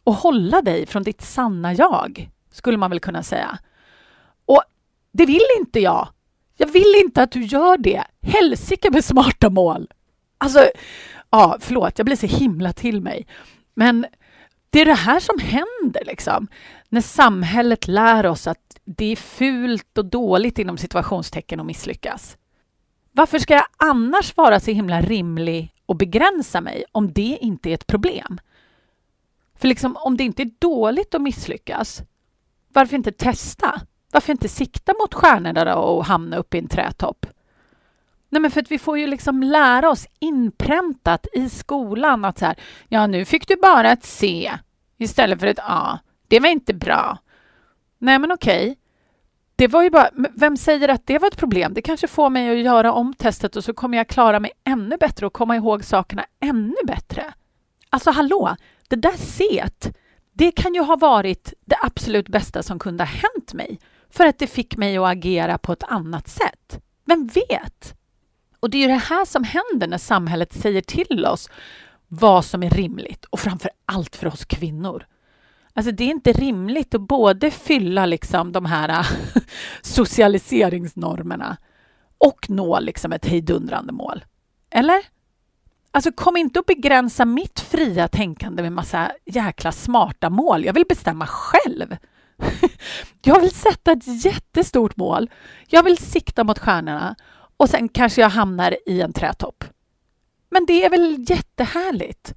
och 0.04 0.14
hålla 0.14 0.62
dig 0.62 0.86
från 0.86 1.04
ditt 1.04 1.22
sanna 1.22 1.74
jag, 1.74 2.30
skulle 2.52 2.78
man 2.78 2.90
väl 2.90 3.00
kunna 3.00 3.24
säga. 3.24 3.60
Och 4.46 4.64
det 5.12 5.26
vill 5.26 5.46
inte 5.60 5.80
jag. 5.80 6.08
Jag 6.62 6.68
vill 6.68 6.96
inte 7.06 7.24
att 7.24 7.32
du 7.32 7.44
gör 7.44 7.78
det. 7.78 8.04
Helsike 8.22 8.92
med 8.92 9.06
smarta 9.06 9.50
mål! 9.50 9.88
Alltså, 10.38 10.70
ja, 11.30 11.58
förlåt, 11.60 11.98
jag 12.00 12.06
blir 12.06 12.16
så 12.16 12.28
himla 12.28 12.74
till 12.74 13.02
mig. 13.02 13.28
Men 13.74 14.06
det 14.70 14.82
är 14.82 14.86
det 14.86 14.94
här 14.94 15.20
som 15.20 15.40
händer 15.40 16.06
liksom. 16.06 16.48
När 16.90 17.02
samhället 17.02 17.88
lär 17.88 18.26
oss 18.26 18.48
att 18.48 18.80
det 18.86 19.06
är 19.06 19.16
fult 19.16 19.98
och 19.98 20.06
dåligt 20.06 20.60
inom 20.60 20.78
situationstecken 20.78 21.60
att 21.60 21.66
misslyckas. 21.66 22.38
Varför 23.12 23.40
ska 23.40 23.54
jag 23.54 23.68
annars 23.78 24.38
vara 24.38 24.60
så 24.60 24.72
himla 24.72 25.02
rimlig 25.02 25.74
och 25.86 25.96
begränsa 25.96 26.62
mig 26.62 26.84
om 26.92 27.14
det 27.14 27.38
inte 27.42 27.70
är 27.70 27.74
ett 27.74 27.88
problem? 27.88 28.40
För 29.56 29.68
liksom, 29.68 29.98
om 29.98 30.18
det 30.18 30.24
inte 30.24 30.44
är 30.44 30.52
dåligt 30.60 31.16
att 31.16 31.22
misslyckas, 31.22 32.02
varför 32.74 32.96
inte 32.96 33.12
testa? 33.12 33.82
Varför 34.12 34.32
inte 34.32 34.50
sikta 34.50 34.94
mot 35.00 35.14
stjärnorna 35.14 35.66
då 35.66 35.74
och 35.74 36.06
hamna 36.06 36.38
uppe 36.38 36.58
i 36.58 36.60
en 36.60 36.68
trätopp? 36.68 37.26
Nej, 38.30 38.42
men 38.42 38.52
för 38.52 38.62
att 38.62 38.72
vi 38.72 38.80
får 38.80 39.00
ju 39.00 39.08
liksom 39.08 39.44
lära 39.44 39.90
oss 39.90 40.08
inpräntat 40.20 41.28
i 41.34 41.50
skolan 41.50 42.26
att 42.26 42.40
så 42.40 42.46
här, 42.46 42.56
ja, 42.88 43.08
nu 43.08 43.26
fick 43.26 43.48
du 43.48 43.56
bara 43.56 43.92
ett 43.92 44.04
C 44.04 44.52
istället 44.98 45.40
för 45.40 45.48
ett 45.48 45.60
A. 45.64 46.00
Det 46.28 46.40
var 46.40 46.50
inte 46.50 46.74
bra. 46.74 47.18
Nej, 47.98 48.20
men 48.20 48.32
okej. 48.32 48.78
Det 49.56 49.68
var 49.68 49.84
ju 49.84 49.90
bara, 49.90 50.10
vem 50.36 50.58
säger 50.58 50.90
att 50.90 51.08
det 51.08 51.18
var 51.18 51.28
ett 51.28 51.38
problem? 51.38 51.74
Det 51.74 51.82
kanske 51.82 52.08
får 52.08 52.30
mig 52.30 52.50
att 52.50 52.66
göra 52.66 52.94
om 52.94 53.14
testet 53.14 53.56
och 53.56 53.64
så 53.64 53.74
kommer 53.74 53.98
jag 53.98 54.08
klara 54.08 54.40
mig 54.40 54.52
ännu 54.64 54.98
bättre 54.98 55.26
och 55.26 55.34
komma 55.34 55.56
ihåg 55.56 55.84
sakerna 55.84 56.26
ännu 56.40 56.76
bättre. 56.88 57.34
Alltså 57.90 58.12
hallå, 58.12 58.56
det 58.88 58.96
där 58.96 59.18
C, 59.18 59.64
det 60.34 60.52
kan 60.52 60.74
ju 60.74 60.82
ha 60.82 60.96
varit 60.96 61.54
det 61.66 61.78
absolut 61.82 62.28
bästa 62.28 62.64
som 62.64 62.80
kunde 62.80 63.04
ha 63.04 63.10
hänt 63.10 63.54
mig 63.54 63.80
för 64.10 64.26
att 64.26 64.40
det 64.40 64.48
fick 64.48 64.78
mig 64.78 64.98
att 64.98 65.12
agera 65.12 65.58
på 65.58 65.74
ett 65.74 65.84
annat 65.84 66.28
sätt. 66.28 66.82
Vem 67.06 67.28
vet? 67.28 67.96
Och 68.60 68.70
det 68.70 68.78
är 68.78 68.82
ju 68.82 68.88
det 68.88 68.94
här 68.94 69.26
som 69.26 69.44
händer 69.44 69.88
när 69.88 69.98
samhället 69.98 70.54
säger 70.54 70.82
till 70.82 71.26
oss 71.26 71.50
vad 72.08 72.46
som 72.46 72.64
är 72.64 72.70
rimligt 72.70 73.26
och 73.26 73.40
framför 73.40 73.72
allt 73.86 74.16
för 74.16 74.28
oss 74.28 74.46
kvinnor. 74.46 75.06
Alltså 75.74 75.92
det 75.92 76.04
är 76.04 76.10
inte 76.10 76.32
rimligt 76.32 76.96
att 76.96 77.02
både 77.02 77.52
fylla 77.52 78.06
liksom 78.06 78.52
de 78.52 78.66
här 78.66 79.08
socialiseringsnormerna 79.82 81.58
och 82.18 82.50
nå 82.50 82.80
liksom 82.80 83.12
ett 83.12 83.26
hejdundrande 83.26 83.94
mål. 83.94 84.26
Eller? 84.72 85.00
Alltså 85.92 86.12
kom 86.12 86.38
inte 86.38 86.60
och 86.60 86.66
begränsa 86.66 87.26
mitt 87.26 87.60
fria 87.60 88.08
tänkande 88.08 88.64
med 88.64 88.72
massa 88.72 89.12
jäkla 89.26 89.72
smarta 89.72 90.30
mål. 90.30 90.66
Jag 90.66 90.74
vill 90.74 90.86
bestämma 90.90 91.28
själv. 91.28 91.96
Jag 93.22 93.40
vill 93.40 93.52
sätta 93.52 93.92
ett 93.92 94.26
jättestort 94.26 94.98
mål. 94.98 95.30
Jag 95.68 95.84
vill 95.84 95.98
sikta 95.98 96.44
mot 96.44 96.60
stjärnorna 96.60 97.16
och 97.58 97.70
sen 97.70 97.90
kanske 97.90 98.22
jag 98.22 98.30
hamnar 98.30 98.78
i 98.86 99.02
en 99.02 99.14
trätopp. 99.14 99.64
Men 100.50 100.66
det 100.66 100.86
är 100.86 100.90
väl 100.90 101.26
jättehärligt? 101.30 102.34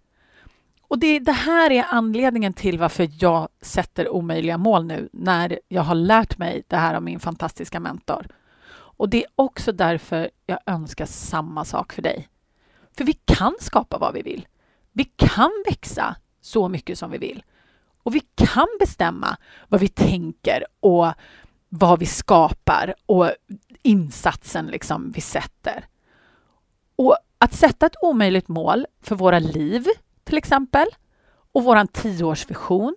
Och 0.82 0.98
det, 0.98 1.18
det 1.18 1.32
här 1.32 1.70
är 1.70 1.86
anledningen 1.90 2.52
till 2.52 2.78
varför 2.78 3.08
jag 3.18 3.48
sätter 3.60 4.08
omöjliga 4.08 4.58
mål 4.58 4.84
nu 4.84 5.08
när 5.12 5.58
jag 5.68 5.82
har 5.82 5.94
lärt 5.94 6.38
mig 6.38 6.62
det 6.68 6.76
här 6.76 6.94
av 6.94 7.02
min 7.02 7.20
fantastiska 7.20 7.80
mentor. 7.80 8.26
Och 8.72 9.08
det 9.08 9.24
är 9.24 9.30
också 9.36 9.72
därför 9.72 10.30
jag 10.46 10.58
önskar 10.66 11.06
samma 11.06 11.64
sak 11.64 11.92
för 11.92 12.02
dig. 12.02 12.28
För 12.96 13.04
vi 13.04 13.12
kan 13.12 13.54
skapa 13.60 13.98
vad 13.98 14.14
vi 14.14 14.22
vill. 14.22 14.46
Vi 14.92 15.04
kan 15.04 15.50
växa 15.66 16.16
så 16.40 16.68
mycket 16.68 16.98
som 16.98 17.10
vi 17.10 17.18
vill. 17.18 17.42
Och 18.02 18.14
vi 18.14 18.20
kan 18.34 18.68
bestämma 18.80 19.36
vad 19.68 19.80
vi 19.80 19.88
tänker 19.88 20.64
och 20.80 21.12
vad 21.68 21.98
vi 21.98 22.06
skapar 22.06 22.94
och 23.06 23.30
insatsen 23.82 24.66
liksom 24.66 25.10
vi 25.10 25.20
sätter. 25.20 25.84
Och 26.96 27.16
att 27.38 27.54
sätta 27.54 27.86
ett 27.86 27.96
omöjligt 28.02 28.48
mål 28.48 28.86
för 29.00 29.16
våra 29.16 29.38
liv 29.38 29.86
till 30.24 30.38
exempel 30.38 30.86
och 31.52 31.64
våran 31.64 31.88
tioårsvision 31.88 32.96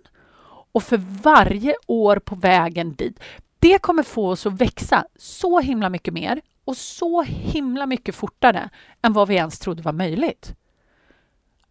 och 0.72 0.82
för 0.82 0.96
varje 1.22 1.74
år 1.86 2.18
på 2.18 2.34
vägen 2.34 2.94
dit. 2.94 3.20
Det 3.58 3.78
kommer 3.78 4.02
få 4.02 4.30
oss 4.30 4.46
att 4.46 4.60
växa 4.60 5.06
så 5.16 5.60
himla 5.60 5.88
mycket 5.88 6.14
mer 6.14 6.40
och 6.64 6.76
så 6.76 7.22
himla 7.22 7.86
mycket 7.86 8.14
fortare 8.14 8.70
än 9.02 9.12
vad 9.12 9.28
vi 9.28 9.34
ens 9.34 9.58
trodde 9.58 9.82
var 9.82 9.92
möjligt. 9.92 10.54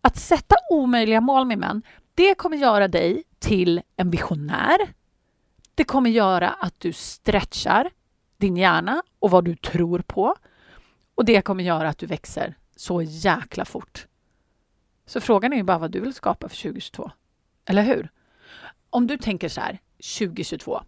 Att 0.02 0.18
sätta 0.18 0.56
omöjliga 0.70 1.22
mål 1.22 1.46
med 1.46 1.58
män, 1.58 1.82
det 2.16 2.36
kommer 2.36 2.58
göra 2.58 2.88
dig 2.88 3.24
till 3.40 3.82
en 3.96 4.10
visionär. 4.10 4.78
Det 5.76 5.84
kommer 5.84 6.10
göra 6.10 6.50
att 6.50 6.80
du 6.80 6.94
stretchar 6.94 7.92
din 8.38 8.58
hjärna 8.58 9.04
och 9.20 9.32
vad 9.32 9.46
du 9.46 9.56
tror 9.56 10.00
på. 10.00 10.36
Och 11.16 11.26
det 11.26 11.42
kommer 11.42 11.64
göra 11.64 11.90
att 11.90 11.98
du 11.98 12.06
växer 12.06 12.56
så 12.76 13.02
jäkla 13.02 13.66
fort. 13.66 14.08
Så 15.06 15.22
frågan 15.22 15.54
är 15.54 15.58
ju 15.58 15.64
bara 15.64 15.78
vad 15.78 15.92
du 15.92 16.00
vill 16.00 16.14
skapa 16.14 16.50
för 16.50 16.58
2022. 16.58 17.12
Eller 17.66 17.84
hur? 17.84 18.12
Om 18.90 19.08
du 19.08 19.18
tänker 19.18 19.50
så 19.50 19.62
här, 19.62 19.80
2022, 20.20 20.82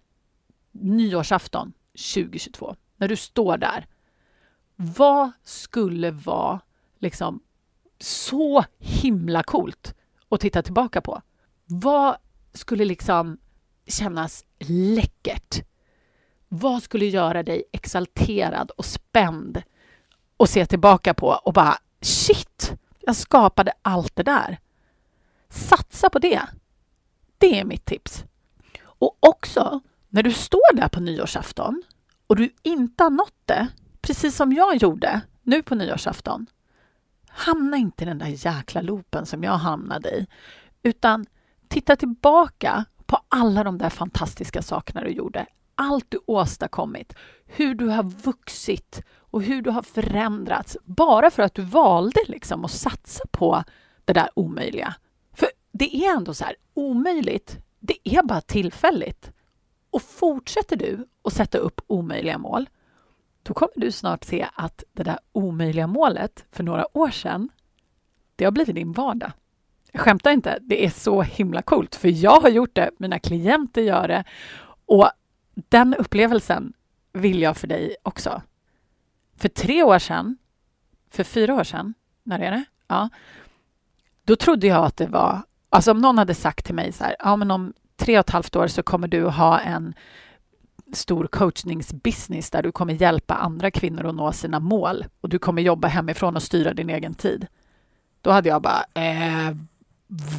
nyårsafton 0.72 1.74
2022, 2.16 2.76
när 2.98 3.08
du 3.08 3.16
står 3.16 3.58
där. 3.58 3.88
Vad 4.76 5.32
skulle 5.44 6.12
vara 6.12 6.60
liksom 7.00 7.40
så 8.00 8.66
himla 8.78 9.44
coolt 9.44 9.96
att 10.30 10.42
titta 10.42 10.62
tillbaka 10.62 11.02
på? 11.02 11.22
Vad 11.66 12.18
skulle 12.54 12.86
liksom 12.86 13.38
kännas 13.88 14.46
läckert? 14.60 15.66
Vad 16.48 16.84
skulle 16.84 17.06
göra 17.06 17.44
dig 17.44 17.64
exalterad 17.72 18.72
och 18.72 18.86
spänd 18.86 19.64
och 20.38 20.50
se 20.50 20.66
tillbaka 20.66 21.14
på 21.14 21.28
och 21.28 21.54
bara 21.54 21.78
shit, 22.02 22.74
jag 23.00 23.16
skapade 23.16 23.74
allt 23.82 24.16
det 24.16 24.24
där. 24.24 24.60
Satsa 25.50 26.10
på 26.10 26.20
det. 26.20 26.42
Det 27.38 27.60
är 27.60 27.66
mitt 27.66 27.86
tips. 27.86 28.24
Och 28.80 29.18
också 29.20 29.80
när 30.10 30.24
du 30.24 30.34
står 30.34 30.76
där 30.76 30.88
på 30.88 31.00
nyårsafton 31.00 31.84
och 32.28 32.36
du 32.36 32.50
inte 32.64 33.04
har 33.04 33.10
nått 33.10 33.42
det, 33.46 33.68
precis 34.02 34.36
som 34.36 34.54
jag 34.54 34.76
gjorde 34.76 35.22
nu 35.44 35.64
på 35.64 35.76
nyårsafton. 35.76 36.46
Hamna 37.38 37.78
inte 37.78 38.04
i 38.04 38.08
den 38.08 38.18
där 38.18 38.46
jäkla 38.46 38.82
loopen 38.82 39.26
som 39.26 39.44
jag 39.44 39.58
hamnade 39.58 40.10
i, 40.10 40.28
utan 40.84 41.26
titta 41.68 41.96
tillbaka 41.96 42.86
på 43.06 43.20
alla 43.30 43.64
de 43.64 43.78
där 43.78 43.90
fantastiska 43.90 44.62
sakerna 44.62 45.02
du 45.02 45.10
gjorde. 45.10 45.46
Allt 45.76 46.06
du 46.10 46.20
åstadkommit, 46.26 47.14
hur 47.46 47.76
du 47.76 47.88
har 47.88 48.04
vuxit 48.04 49.02
och 49.20 49.42
hur 49.42 49.62
du 49.62 49.70
har 49.70 49.82
förändrats 49.82 50.78
bara 50.84 51.32
för 51.32 51.44
att 51.44 51.54
du 51.54 51.62
valde 51.62 52.20
liksom 52.28 52.66
att 52.66 52.72
satsa 52.72 53.24
på 53.32 53.64
det 54.06 54.14
där 54.14 54.30
omöjliga. 54.34 54.96
För 55.34 55.48
det 55.72 55.96
är 55.96 56.16
ändå 56.16 56.34
så 56.34 56.46
här, 56.46 56.56
omöjligt, 56.74 57.58
det 57.80 57.98
är 58.04 58.24
bara 58.24 58.42
tillfälligt. 58.42 59.32
Och 59.90 60.02
fortsätter 60.02 60.76
du 60.76 61.08
att 61.24 61.34
sätta 61.34 61.58
upp 61.58 61.82
omöjliga 61.88 62.38
mål, 62.38 62.70
då 63.48 63.54
kommer 63.54 63.74
du 63.76 63.92
snart 63.92 64.24
se 64.24 64.48
att 64.54 64.84
det 64.94 65.04
där 65.04 65.20
omöjliga 65.32 65.88
målet 65.88 66.46
för 66.52 66.64
några 66.64 66.98
år 66.98 67.10
sedan, 67.10 67.50
det 68.36 68.46
har 68.46 68.52
blivit 68.52 68.76
din 68.76 68.92
vardag. 68.92 69.32
Jag 69.92 70.02
skämtar 70.02 70.32
inte, 70.32 70.58
det 70.62 70.86
är 70.86 70.90
så 70.90 71.22
himla 71.22 71.62
coolt, 71.62 71.96
för 71.96 72.24
jag 72.24 72.42
har 72.42 72.50
gjort 72.50 72.76
det, 72.76 72.90
mina 72.98 73.20
klienter 73.20 73.82
gör 73.82 74.08
det 74.08 74.24
och 74.86 75.10
den 75.54 75.96
upplevelsen 75.96 76.74
vill 77.14 77.42
jag 77.42 77.58
för 77.58 77.68
dig 77.68 77.96
också. 78.04 78.42
För 79.38 79.50
tre 79.50 79.84
år 79.84 80.00
sedan, 80.00 80.38
för 81.12 81.24
fyra 81.24 81.56
år 81.56 81.64
sedan, 81.64 81.94
när 82.24 82.40
är 82.40 82.52
det? 82.52 82.66
Ja, 82.88 83.10
då 84.24 84.36
trodde 84.36 84.68
jag 84.68 84.86
att 84.86 84.98
det 84.98 85.08
var, 85.08 85.42
alltså 85.70 85.92
om 85.92 86.02
någon 86.02 86.18
hade 86.18 86.34
sagt 86.34 86.66
till 86.66 86.76
mig 86.76 86.92
så 86.92 87.04
här, 87.04 87.16
ja 87.20 87.36
men 87.36 87.52
om 87.52 87.74
tre 87.96 88.18
och 88.18 88.26
ett 88.26 88.30
halvt 88.30 88.56
år 88.56 88.68
så 88.68 88.84
kommer 88.84 89.08
du 89.08 89.24
ha 89.24 89.60
en 89.60 89.94
stor 90.94 91.28
coachningsbusiness 91.28 92.50
där 92.50 92.64
du 92.64 92.72
kommer 92.72 92.94
hjälpa 92.94 93.34
andra 93.34 93.72
kvinnor 93.72 94.06
att 94.06 94.16
nå 94.16 94.32
sina 94.32 94.60
mål 94.60 95.06
och 95.22 95.30
du 95.30 95.40
kommer 95.40 95.62
jobba 95.62 95.88
hemifrån 95.88 96.36
och 96.36 96.44
styra 96.44 96.74
din 96.74 96.90
egen 96.90 97.14
tid. 97.14 97.48
Då 98.22 98.32
hade 98.32 98.50
jag 98.50 98.62
bara, 98.62 98.86
eh, 98.94 99.56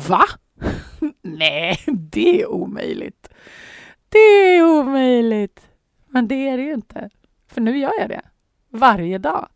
va? 0.09 0.25
Nej, 1.23 1.79
det 1.87 2.43
är 2.43 2.47
omöjligt. 2.47 3.29
Det 4.09 4.19
är 4.19 4.63
omöjligt. 4.63 5.71
Men 6.07 6.29
det 6.29 6.49
är 6.49 6.57
det 6.57 6.63
ju 6.63 6.75
inte, 6.75 7.11
för 7.47 7.61
nu 7.61 7.79
gör 7.79 7.93
jag 8.01 8.09
det 8.09 8.23
varje 8.69 9.19
dag. 9.19 9.49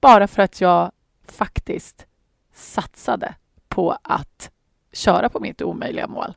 Bara 0.00 0.26
för 0.26 0.42
att 0.42 0.60
jag 0.60 0.92
faktiskt 1.28 2.06
satsade 2.52 3.34
på 3.68 3.98
att 4.02 4.50
köra 4.92 5.28
på 5.28 5.40
mitt 5.40 5.62
omöjliga 5.62 6.06
mål. 6.06 6.36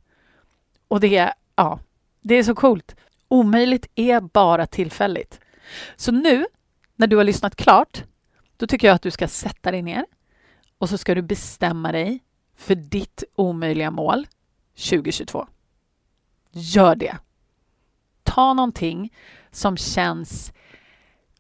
Och 0.88 1.00
det, 1.00 1.34
ja, 1.56 1.80
det 2.22 2.36
är 2.36 2.44
så 2.44 2.56
coolt. 2.56 2.96
Omöjligt 3.32 3.88
är 3.96 4.22
bara 4.22 4.68
tillfälligt. 4.68 5.40
Så 5.96 6.12
nu, 6.12 6.46
när 6.96 7.08
du 7.08 7.18
har 7.18 7.24
lyssnat 7.24 7.56
klart, 7.56 8.04
då 8.58 8.68
tycker 8.68 8.88
jag 8.88 8.96
att 8.96 9.02
du 9.02 9.12
ska 9.12 9.28
sätta 9.28 9.72
dig 9.72 9.82
ner 9.82 10.06
och 10.78 10.90
så 10.90 10.98
ska 10.98 11.16
du 11.16 11.22
bestämma 11.22 11.92
dig 11.92 12.24
för 12.56 12.76
ditt 12.76 13.24
omöjliga 13.36 13.92
mål 13.92 14.28
2022. 14.76 15.48
Gör 16.52 16.96
det. 16.96 17.18
Ta 18.24 18.54
någonting 18.54 19.14
som 19.52 19.78
känns 19.78 20.54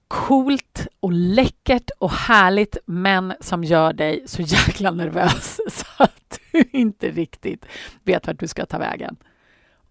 coolt 0.08 0.88
och 1.00 1.12
läckert 1.12 1.90
och 2.00 2.12
härligt 2.12 2.78
men 2.86 3.34
som 3.40 3.64
gör 3.64 3.94
dig 3.94 4.24
så 4.26 4.42
jäkla 4.46 4.92
nervös 4.92 5.60
så 5.70 6.04
att 6.04 6.40
du 6.52 6.64
inte 6.72 7.10
riktigt 7.10 7.66
vet 8.04 8.28
vart 8.28 8.40
du 8.40 8.48
ska 8.48 8.66
ta 8.66 8.78
vägen. 8.78 9.16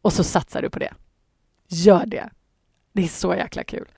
Och 0.02 0.12
så 0.12 0.24
satsar 0.24 0.62
du 0.62 0.70
på 0.70 0.78
det. 0.78 0.94
Gör 1.70 2.06
det. 2.06 2.30
Det 2.92 3.04
är 3.04 3.08
så 3.08 3.34
jäkla 3.34 3.64
kul. 3.64 3.88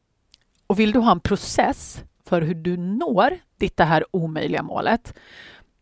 Och 0.66 0.78
vill 0.78 0.92
du 0.92 0.98
ha 0.98 1.12
en 1.12 1.20
process 1.20 2.04
för 2.24 2.42
hur 2.42 2.54
du 2.54 2.76
når 2.76 3.38
ditt 3.56 3.76
det 3.76 3.84
här 3.84 4.04
omöjliga 4.10 4.62
målet, 4.62 5.14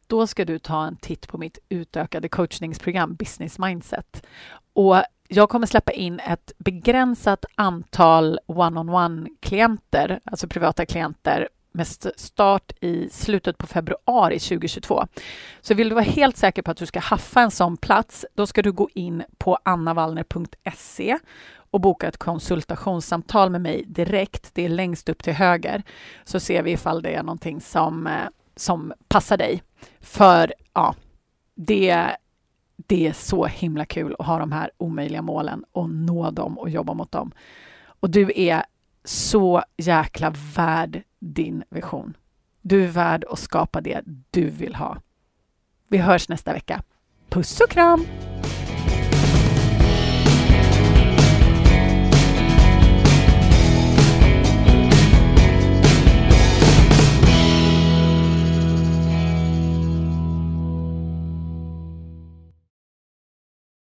då 0.07 0.27
ska 0.27 0.45
du 0.45 0.59
ta 0.59 0.87
en 0.87 0.97
titt 0.97 1.29
på 1.29 1.39
mitt 1.39 1.59
utökade 1.69 2.29
coachningsprogram 2.29 3.15
Business 3.15 3.59
Mindset. 3.59 4.27
Och 4.73 5.03
jag 5.29 5.49
kommer 5.49 5.67
släppa 5.67 5.93
in 5.93 6.21
ett 6.21 6.53
begränsat 6.59 7.45
antal 7.55 8.39
one-on-one-klienter, 8.47 10.21
alltså 10.25 10.49
privata 10.49 10.87
klienter 10.87 11.49
med 11.73 11.87
start 12.17 12.73
i 12.81 13.09
slutet 13.11 13.59
på 13.59 13.67
februari 13.67 14.39
2022. 14.39 15.07
Så 15.61 15.75
vill 15.75 15.89
du 15.89 15.95
vara 15.95 16.05
helt 16.05 16.37
säker 16.37 16.63
på 16.63 16.71
att 16.71 16.77
du 16.77 16.87
ska 16.87 17.01
haffa 17.01 17.41
en 17.41 17.51
sån 17.51 17.77
plats, 17.77 18.27
då 18.35 18.47
ska 18.47 18.63
du 18.63 18.73
gå 18.73 18.89
in 18.95 19.23
på 19.39 19.59
annavallner.se 19.63 21.19
och 21.71 21.81
boka 21.81 22.09
ett 22.09 22.17
konsultationssamtal 22.17 23.51
med 23.51 23.61
mig 23.61 23.85
direkt. 23.87 24.55
Det 24.55 24.65
är 24.65 24.69
längst 24.69 25.09
upp 25.09 25.23
till 25.23 25.33
höger, 25.33 25.83
så 26.25 26.41
ser 26.41 26.63
vi 26.63 26.73
ifall 26.73 27.03
det 27.03 27.15
är 27.15 27.23
någonting 27.23 27.61
som, 27.61 28.07
eh, 28.07 28.29
som 28.57 28.93
passar 29.09 29.37
dig. 29.37 29.63
För 30.01 30.55
ja, 30.75 30.95
det 31.55 32.17
det 32.87 33.07
är 33.07 33.13
så 33.13 33.47
himla 33.47 33.85
kul 33.85 34.17
att 34.19 34.27
ha 34.27 34.39
de 34.39 34.53
här 34.53 34.71
omöjliga 34.77 35.23
målen 35.23 35.65
och 35.73 35.91
nå 35.91 36.31
dem 36.31 36.59
och 36.59 36.71
jobba 36.71 36.95
mot 36.95 37.13
dem. 37.13 37.33
Och 37.83 38.11
du 38.11 38.33
är 38.37 38.65
så 39.05 39.63
jäkla 39.77 40.35
värd 40.57 41.03
din 41.19 41.63
vision. 41.69 42.17
Du 42.63 42.85
är 42.85 42.89
värd 42.89 43.25
att 43.31 43.39
skapa 43.39 43.81
det 43.81 44.01
du 44.31 44.51
vill 44.51 44.75
ha. 44.75 44.97
Vi 45.89 45.99
hörs 45.99 46.29
nästa 46.29 46.53
vecka. 46.53 46.83
Puss 47.29 47.61
och 47.61 47.71
kram! 47.71 48.07